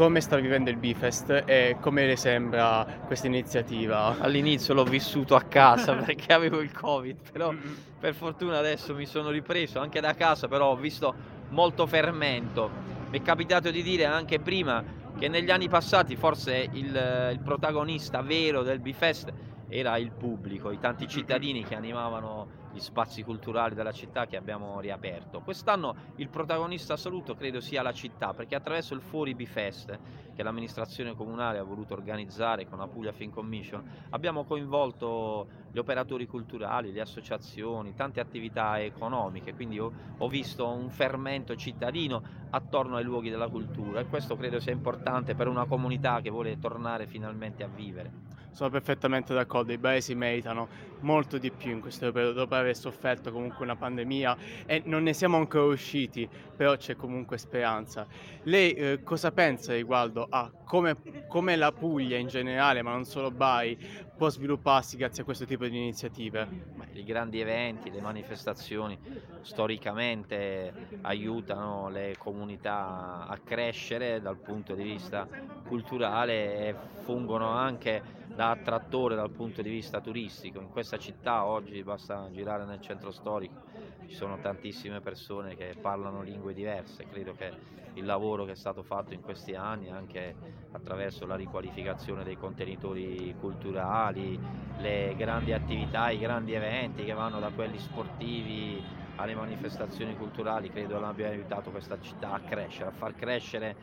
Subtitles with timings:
[0.00, 4.16] come sta vivendo il Bifest e come le sembra questa iniziativa?
[4.18, 7.52] All'inizio l'ho vissuto a casa perché avevo il Covid, però
[7.98, 11.14] per fortuna adesso mi sono ripreso anche da casa, però ho visto
[11.50, 12.70] molto fermento.
[13.10, 14.82] Mi è capitato di dire anche prima
[15.18, 19.30] che negli anni passati forse il, il protagonista vero del Bifest
[19.68, 24.80] era il pubblico, i tanti cittadini che animavano gli spazi culturali della città che abbiamo
[24.80, 25.40] riaperto.
[25.40, 29.98] Quest'anno il protagonista assoluto credo sia la città, perché attraverso il Fuori Bifest,
[30.32, 36.26] che l'amministrazione comunale ha voluto organizzare con la Puglia Film Commission, abbiamo coinvolto gli operatori
[36.26, 43.04] culturali, le associazioni, tante attività economiche, quindi ho, ho visto un fermento cittadino attorno ai
[43.04, 47.62] luoghi della cultura e questo credo sia importante per una comunità che vuole tornare finalmente
[47.62, 48.12] a vivere.
[48.52, 50.68] Sono perfettamente d'accordo, i paesi meritano
[51.00, 54.36] molto di più in questo periodo dopo aver sofferto comunque una pandemia
[54.66, 58.06] e non ne siamo ancora usciti, però c'è comunque speranza.
[58.44, 63.30] Lei eh, cosa pensa riguardo a come, come la Puglia in generale, ma non solo
[63.30, 63.78] Bari,
[64.16, 66.46] può svilupparsi grazie a questo tipo di iniziative?
[66.92, 68.98] I grandi eventi, le manifestazioni
[69.40, 75.26] storicamente aiutano le comunità a crescere dal punto di vista
[75.70, 80.58] culturale e fungono anche da attrattore dal punto di vista turistico.
[80.58, 83.60] In questa città oggi basta girare nel centro storico,
[84.08, 87.52] ci sono tantissime persone che parlano lingue diverse, credo che
[87.94, 90.34] il lavoro che è stato fatto in questi anni anche
[90.72, 94.38] attraverso la riqualificazione dei contenitori culturali,
[94.78, 98.82] le grandi attività, i grandi eventi che vanno da quelli sportivi
[99.16, 103.76] alle manifestazioni culturali, credo abbia aiutato questa città a crescere, a far crescere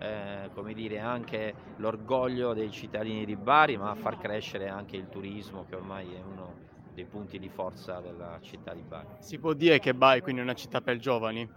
[0.00, 5.08] eh, come dire, anche l'orgoglio dei cittadini di Bari, ma a far crescere anche il
[5.08, 9.08] turismo che ormai è uno dei punti di forza della città di Bari.
[9.18, 11.48] Si può dire che Bari quindi è una città per giovani?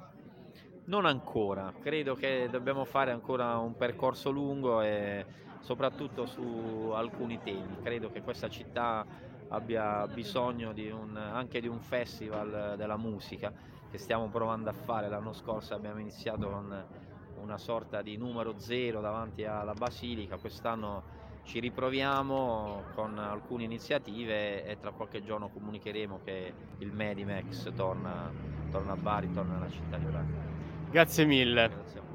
[0.86, 5.26] Non ancora, credo che dobbiamo fare ancora un percorso lungo e
[5.62, 7.78] soprattutto su alcuni temi.
[7.82, 9.06] Credo che questa città
[9.48, 13.54] abbia bisogno di un, anche di un festival della musica
[13.90, 15.08] che stiamo provando a fare.
[15.08, 16.86] L'anno scorso abbiamo iniziato con
[17.44, 24.80] una sorta di numero zero davanti alla Basilica, quest'anno ci riproviamo con alcune iniziative e
[24.80, 28.32] tra qualche giorno comunicheremo che il Medimex torna,
[28.72, 30.34] torna a Bari, torna nella città di Bari.
[30.90, 31.70] Grazie mille.
[31.70, 32.13] Grazie